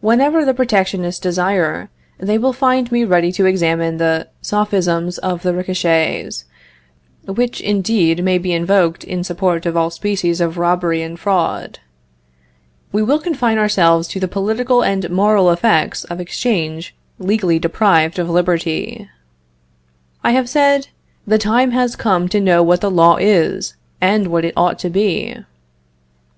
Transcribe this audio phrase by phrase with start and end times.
[0.00, 5.52] Whenever the protectionists desire, they will find me ready to examine the sophisms of the
[5.52, 6.46] ricochets,
[7.26, 11.80] which, indeed, may be invoked in support of all species of robbery and fraud.
[12.92, 18.30] We will confine ourselves to the political and moral effects of exchange legally deprived of
[18.30, 19.06] liberty.
[20.24, 20.88] I have said:
[21.26, 24.88] The time has come to know what the law is, and what it ought to
[24.88, 25.36] be.